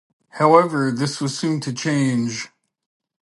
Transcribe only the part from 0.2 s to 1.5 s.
However, this was